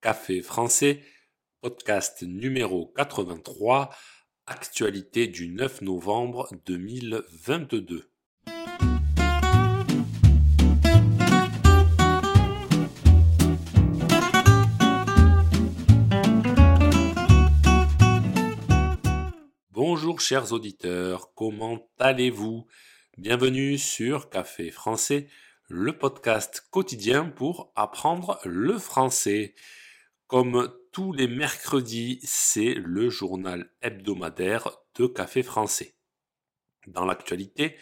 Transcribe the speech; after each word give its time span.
Café 0.00 0.42
français, 0.42 1.02
podcast 1.60 2.22
numéro 2.22 2.92
83, 2.94 3.90
actualité 4.46 5.26
du 5.26 5.48
9 5.48 5.82
novembre 5.82 6.48
2022. 6.66 8.08
Bonjour 19.72 20.20
chers 20.20 20.52
auditeurs, 20.52 21.34
comment 21.34 21.90
allez-vous? 21.98 22.68
Bienvenue 23.16 23.78
sur 23.78 24.30
Café 24.30 24.70
français, 24.70 25.26
le 25.66 25.98
podcast 25.98 26.64
quotidien 26.70 27.24
pour 27.24 27.72
apprendre 27.74 28.38
le 28.44 28.78
français. 28.78 29.56
Comme 30.28 30.70
tous 30.92 31.14
les 31.14 31.26
mercredis, 31.26 32.20
c'est 32.22 32.74
le 32.74 33.08
journal 33.08 33.72
hebdomadaire 33.80 34.68
de 34.96 35.06
Café 35.06 35.42
français. 35.42 35.96
Dans 36.86 37.06
l'actualité 37.06 37.78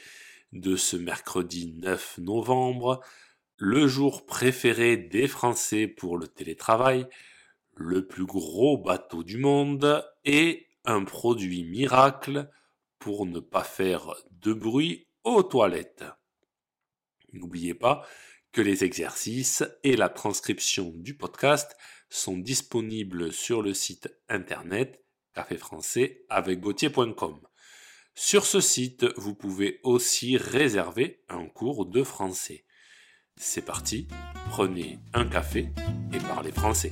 de 0.52 0.76
ce 0.76 0.96
mercredi 0.96 1.74
9 1.82 2.18
novembre, 2.18 3.00
le 3.56 3.88
jour 3.88 4.26
préféré 4.26 4.96
des 4.96 5.26
Français 5.26 5.88
pour 5.88 6.18
le 6.18 6.28
télétravail, 6.28 7.08
le 7.74 8.06
plus 8.06 8.26
gros 8.26 8.78
bateau 8.78 9.24
du 9.24 9.38
monde 9.38 10.08
et 10.24 10.68
un 10.84 11.02
produit 11.02 11.64
miracle 11.64 12.48
pour 13.00 13.26
ne 13.26 13.40
pas 13.40 13.64
faire 13.64 14.14
de 14.30 14.52
bruit 14.52 15.08
aux 15.24 15.42
toilettes. 15.42 16.04
N'oubliez 17.32 17.74
pas 17.74 18.06
que 18.52 18.60
les 18.60 18.84
exercices 18.84 19.64
et 19.82 19.96
la 19.96 20.08
transcription 20.08 20.92
du 20.94 21.16
podcast 21.16 21.76
sont 22.08 22.38
disponibles 22.38 23.32
sur 23.32 23.62
le 23.62 23.74
site 23.74 24.08
internet 24.28 25.02
café 25.34 25.56
français 25.58 26.24
avec 26.30 26.60
Sur 28.14 28.46
ce 28.46 28.60
site, 28.60 29.04
vous 29.16 29.34
pouvez 29.34 29.80
aussi 29.82 30.38
réserver 30.38 31.22
un 31.28 31.46
cours 31.46 31.84
de 31.84 32.02
français. 32.02 32.64
C'est 33.36 33.64
parti, 33.64 34.08
prenez 34.48 34.98
un 35.12 35.28
café 35.28 35.68
et 36.14 36.18
parlez 36.18 36.52
français. 36.52 36.90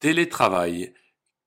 Télétravail. 0.00 0.94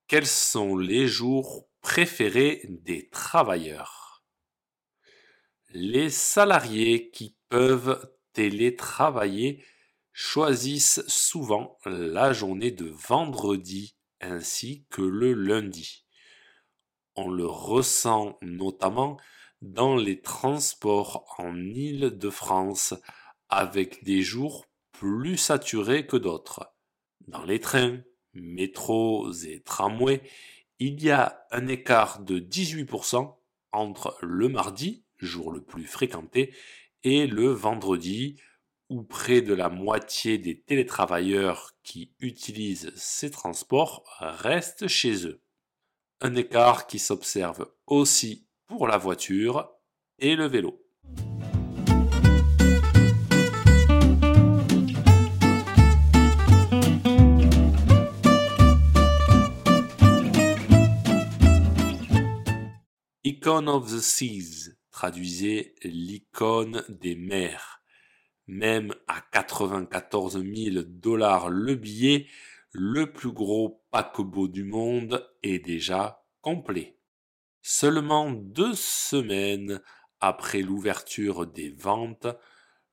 Quels 0.08 0.28
sont 0.28 0.78
les 0.78 1.08
jours 1.08 1.67
préférés 1.82 2.62
des 2.70 3.09
travailleurs? 3.09 4.01
Les 5.73 6.09
salariés 6.09 7.09
qui 7.11 7.36
peuvent 7.50 8.09
télétravailler 8.33 9.64
choisissent 10.14 11.03
souvent 11.08 11.77
la 11.86 12.33
journée 12.33 12.72
de 12.72 12.89
vendredi 12.89 13.95
ainsi 14.19 14.86
que 14.89 15.02
le 15.02 15.33
lundi. 15.33 16.05
On 17.16 17.30
le 17.30 17.45
ressent 17.45 18.38
notamment 18.42 19.17
dans 19.61 19.95
les 19.95 20.22
transports 20.22 21.36
en 21.38 21.55
Île-de-France 21.55 22.94
avec 23.49 24.03
des 24.03 24.22
jours 24.22 24.66
plus 24.92 25.38
saturés 25.38 26.05
que 26.05 26.17
d'autres. 26.17 26.73
Dans 27.27 27.44
les 27.44 27.59
trains, 27.59 28.02
métros 28.33 29.31
et 29.31 29.61
tramways, 29.61 30.22
il 30.80 31.02
y 31.03 31.11
a 31.11 31.45
un 31.52 31.67
écart 31.67 32.22
de 32.22 32.39
18% 32.39 33.36
entre 33.72 34.17
le 34.22 34.49
mardi 34.49 35.05
jour 35.25 35.52
le 35.52 35.61
plus 35.61 35.86
fréquenté, 35.86 36.53
et 37.03 37.27
le 37.27 37.47
vendredi, 37.47 38.36
où 38.89 39.03
près 39.03 39.41
de 39.41 39.53
la 39.53 39.69
moitié 39.69 40.38
des 40.38 40.59
télétravailleurs 40.59 41.72
qui 41.81 42.14
utilisent 42.19 42.91
ces 42.95 43.31
transports 43.31 44.03
restent 44.19 44.87
chez 44.87 45.26
eux. 45.26 45.42
Un 46.20 46.36
écart 46.36 46.87
qui 46.87 46.99
s'observe 46.99 47.71
aussi 47.87 48.48
pour 48.67 48.87
la 48.87 48.98
voiture 48.98 49.71
et 50.20 50.36
le 50.36 50.45
vélo. 50.45 50.83
Icon 63.23 63.67
of 63.67 63.89
the 63.89 64.02
Seas 64.02 64.80
traduisez 64.92 65.76
l'icône 65.84 66.84
des 66.90 67.16
mers. 67.16 67.82
Même 68.48 68.94
à 69.08 69.22
94 69.32 70.44
000 70.44 70.84
dollars 70.86 71.50
le 71.50 71.76
billet, 71.76 72.28
le 72.74 73.12
plus 73.12 73.32
gros 73.32 73.84
paquebot 73.92 74.48
du 74.48 74.64
monde 74.64 75.30
est 75.44 75.60
déjà 75.60 76.24
complet. 76.42 76.98
Seulement 77.62 78.32
deux 78.32 78.74
semaines 78.74 79.82
après 80.20 80.62
l'ouverture 80.62 81.48
des 81.48 81.70
ventes, 81.70 82.28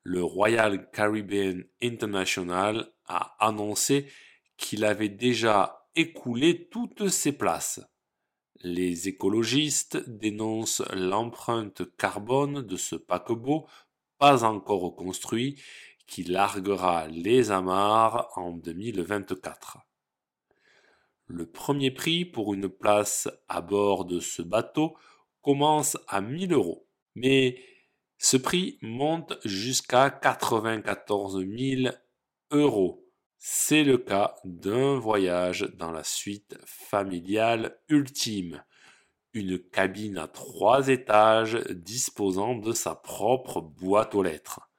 le 0.03 0.23
Royal 0.23 0.89
Caribbean 0.91 1.63
International 1.81 2.91
a 3.05 3.35
annoncé 3.39 4.11
qu'il 4.57 4.85
avait 4.85 5.09
déjà 5.09 5.87
écoulé 5.95 6.67
toutes 6.69 7.09
ses 7.09 7.31
places. 7.31 7.81
Les 8.61 9.07
écologistes 9.07 9.97
dénoncent 10.09 10.83
l'empreinte 10.93 11.83
carbone 11.95 12.61
de 12.61 12.75
ce 12.75 12.97
paquebot 12.97 13.65
pas 14.17 14.43
encore 14.43 14.97
construit 14.97 15.61
qui 16.07 16.23
larguera 16.25 17.07
les 17.07 17.51
amarres 17.51 18.29
en 18.35 18.51
2024. 18.51 19.77
Le 21.27 21.45
premier 21.45 21.91
prix 21.91 22.25
pour 22.25 22.53
une 22.53 22.67
place 22.67 23.29
à 23.47 23.61
bord 23.61 24.03
de 24.03 24.19
ce 24.19 24.41
bateau 24.41 24.97
commence 25.41 25.97
à 26.09 26.19
1000 26.19 26.51
euros, 26.51 26.85
mais 27.15 27.63
ce 28.17 28.35
prix 28.35 28.77
monte 28.81 29.37
jusqu'à 29.45 30.09
94 30.09 31.45
000 31.47 31.95
euros 32.51 33.08
c'est 33.39 33.83
le 33.83 33.97
cas 33.97 34.35
d'un 34.43 34.99
voyage 34.99 35.61
dans 35.77 35.91
la 35.91 36.03
suite 36.03 36.57
familiale 36.65 37.79
ultime, 37.87 38.63
une 39.33 39.57
cabine 39.57 40.17
à 40.17 40.27
trois 40.27 40.89
étages 40.89 41.55
disposant 41.69 42.55
de 42.55 42.73
sa 42.73 42.95
propre 42.95 43.61
boîte 43.61 44.13
aux 44.13 44.23
lettres. 44.23 44.69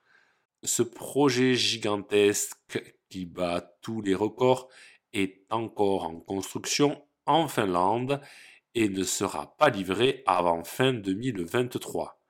Ce 0.63 0.83
projet 0.83 1.55
gigantesque 1.55 2.83
qui 3.09 3.25
bat 3.25 3.77
tous 3.81 4.03
les 4.03 4.15
records 4.15 4.69
est 5.15 5.47
encore 5.49 6.05
en 6.05 6.21
construction 6.21 7.03
en 7.25 7.49
Finlande 7.49 8.21
et 8.75 8.91
ne 8.91 9.05
sera 9.05 9.57
pas 9.57 9.71
livré 9.71 10.23
avant 10.27 10.65
fin 10.65 10.93
2023. 10.93 12.21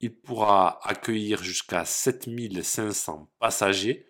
Il 0.00 0.18
pourra 0.18 0.80
accueillir 0.88 1.42
jusqu'à 1.42 1.84
7500 1.84 3.30
passagers 3.38 4.06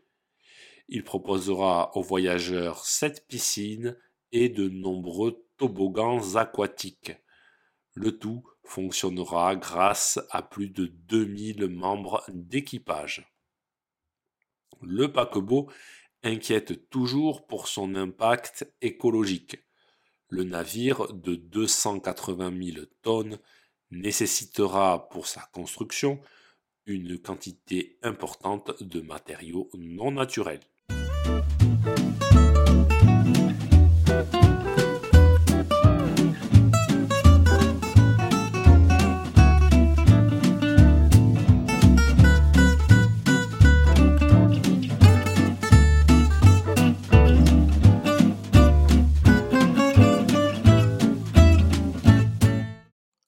il 0.89 1.03
proposera 1.05 1.97
aux 1.97 2.03
voyageurs 2.03 2.85
sept 2.85 3.27
piscines 3.27 3.97
et 4.33 4.49
de 4.49 4.69
nombreux 4.69 5.47
toboggans 5.57 6.37
aquatiques. 6.37 7.13
Le 7.95 8.19
tout 8.19 8.45
fonctionnera 8.65 9.57
grâce 9.57 10.21
à 10.31 10.43
plus 10.43 10.69
de 10.69 10.87
2000 10.87 11.69
membres 11.69 12.23
d'équipage. 12.29 13.27
Le 14.83 15.11
paquebot 15.11 15.71
inquiète 16.23 16.91
toujours 16.91 17.47
pour 17.47 17.69
son 17.69 17.95
impact 17.95 18.71
écologique. 18.83 19.59
Le 20.29 20.45
navire 20.45 21.13
de 21.13 21.37
280 21.37 22.73
000 22.75 22.87
tonnes 23.03 23.39
nécessitera 23.91 25.09
pour 25.09 25.27
sa 25.27 25.43
construction 25.53 26.21
une 26.85 27.19
quantité 27.19 27.99
importante 28.03 28.83
de 28.83 29.01
matériaux 29.01 29.71
non 29.75 30.11
naturels. 30.11 30.61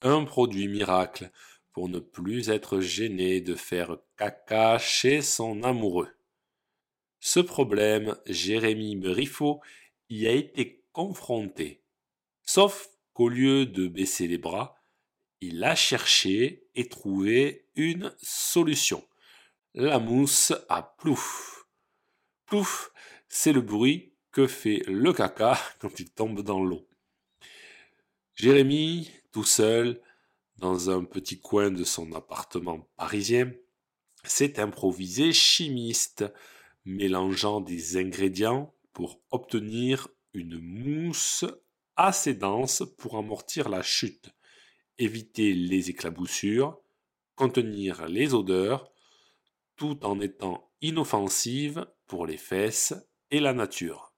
Un 0.01 0.25
produit 0.25 0.69
miracle 0.69 1.31
pour 1.73 1.89
ne 1.89 1.99
plus 1.99 2.51
être 2.51 2.81
gêné 2.81 3.41
de 3.41 3.55
faire 3.55 3.99
caca 4.17 4.79
chez 4.79 5.21
son 5.23 5.63
amoureux. 5.63 6.09
Ce 7.21 7.41
problème, 7.41 8.17
Jérémy 8.27 8.97
Briffaut 8.97 9.61
y 10.09 10.27
a 10.27 10.33
été 10.33 10.83
confronté. 10.93 11.83
Sauf 12.43 12.89
qu'au 13.13 13.29
lieu 13.29 13.67
de 13.67 13.89
baisser 13.89 14.27
les 14.27 14.39
bras, 14.39 14.77
il 15.41 15.63
a 15.63 15.75
cherché 15.75 16.67
et 16.75 16.89
trouvé 16.89 17.67
une 17.77 18.15
solution. 18.21 19.05
La 19.75 19.99
mousse 19.99 20.53
à 20.69 20.83
plouf. 20.83 21.67
Plouf, 22.47 22.91
c'est 23.29 23.53
le 23.53 23.61
bruit 23.61 24.13
que 24.33 24.47
fait 24.47 24.83
le 24.87 25.13
caca 25.13 25.59
quand 25.79 26.01
il 26.01 26.11
tombe 26.11 26.43
dans 26.43 26.63
l'eau. 26.63 26.87
Jérémy, 28.35 29.11
tout 29.33 29.45
seul, 29.45 30.01
dans 30.57 30.91
un 30.91 31.05
petit 31.05 31.41
coin 31.41 31.71
de 31.71 31.85
son 31.85 32.13
appartement 32.13 32.89
parisien, 32.97 33.53
s'est 34.25 34.61
improvisé 34.61 35.33
chimiste, 35.33 36.25
mélangeant 36.85 37.61
des 37.61 37.97
ingrédients 37.97 38.75
pour 38.99 39.23
obtenir 39.31 40.09
une 40.35 40.59
mousse 40.59 41.45
assez 41.95 42.35
dense 42.35 42.83
pour 42.99 43.17
amortir 43.17 43.69
la 43.69 43.81
chute, 43.81 44.31
éviter 44.99 45.55
les 45.55 45.89
éclaboussures, 45.89 46.81
contenir 47.37 48.09
les 48.09 48.35
odeurs, 48.35 48.91
tout 49.77 50.05
en 50.05 50.19
étant 50.19 50.73
inoffensive 50.81 51.87
pour 52.09 52.27
les 52.27 52.37
fesses 52.37 52.93
et 53.31 53.39
la 53.39 53.53
nature. 53.53 54.13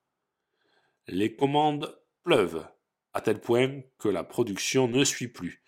Les 1.09 1.37
commandes 1.37 1.94
pleuvent, 2.23 2.67
à 3.12 3.21
tel 3.21 3.38
point 3.38 3.83
que 3.99 4.09
la 4.09 4.25
production 4.25 4.88
ne 4.88 5.05
suit 5.05 5.29
plus. 5.29 5.62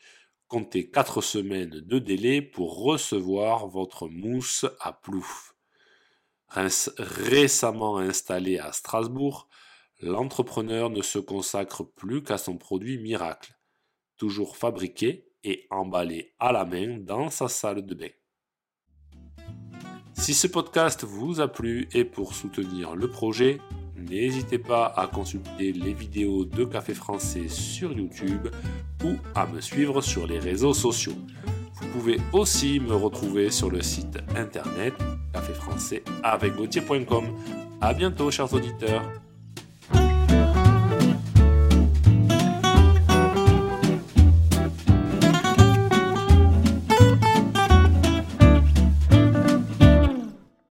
Comptez 0.48 0.90
4 0.90 1.20
semaines 1.20 1.82
de 1.82 1.98
délai 1.98 2.40
pour 2.40 2.82
recevoir 2.82 3.66
votre 3.66 4.08
mousse 4.08 4.64
à 4.80 4.94
plouf. 4.94 5.54
Récemment 6.54 7.98
installé 7.98 8.58
à 8.58 8.72
Strasbourg, 8.72 9.48
l'entrepreneur 10.00 10.90
ne 10.90 11.00
se 11.00 11.18
consacre 11.18 11.82
plus 11.82 12.22
qu'à 12.22 12.36
son 12.36 12.58
produit 12.58 12.98
miracle, 12.98 13.54
toujours 14.18 14.56
fabriqué 14.56 15.28
et 15.44 15.66
emballé 15.70 16.34
à 16.38 16.52
la 16.52 16.64
main 16.64 16.98
dans 16.98 17.30
sa 17.30 17.48
salle 17.48 17.86
de 17.86 17.94
bain. 17.94 18.10
Si 20.12 20.34
ce 20.34 20.46
podcast 20.46 21.04
vous 21.04 21.40
a 21.40 21.48
plu 21.48 21.88
et 21.94 22.04
pour 22.04 22.34
soutenir 22.34 22.94
le 22.94 23.08
projet, 23.08 23.58
n'hésitez 23.96 24.58
pas 24.58 24.86
à 24.86 25.06
consulter 25.06 25.72
les 25.72 25.94
vidéos 25.94 26.44
de 26.44 26.64
Café 26.64 26.94
Français 26.94 27.48
sur 27.48 27.92
YouTube 27.92 28.48
ou 29.04 29.14
à 29.34 29.46
me 29.46 29.60
suivre 29.60 30.00
sur 30.02 30.26
les 30.26 30.38
réseaux 30.38 30.74
sociaux. 30.74 31.16
Vous 31.82 31.88
pouvez 31.88 32.18
aussi 32.32 32.80
me 32.80 32.94
retrouver 32.94 33.50
sur 33.50 33.70
le 33.70 33.82
site 33.82 34.18
internet 34.36 34.94
caféfrançais 35.32 36.04
avec 36.22 36.56
A 37.80 37.92
bientôt 37.92 38.30
chers 38.30 38.52
auditeurs 38.54 39.02